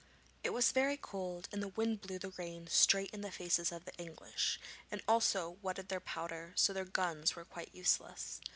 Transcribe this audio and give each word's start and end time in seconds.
It 0.43 0.49
was 0.51 0.71
very 0.71 0.97
cold 0.97 1.47
and 1.51 1.61
the 1.61 1.67
wind 1.67 2.01
blew 2.01 2.17
the 2.17 2.31
rain 2.31 2.65
straight 2.65 3.11
in 3.11 3.21
the 3.21 3.29
faces 3.31 3.71
of 3.71 3.85
the 3.85 3.93
English, 3.97 4.59
and 4.89 5.03
also 5.07 5.59
wetted 5.61 5.89
their 5.89 5.99
powder, 5.99 6.53
so 6.55 6.73
that 6.73 6.77
their 6.79 6.85
guns 6.91 7.35
were 7.35 7.45
quite 7.45 7.69
useless. 7.71 8.41